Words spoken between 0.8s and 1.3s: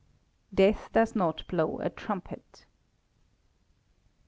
DOES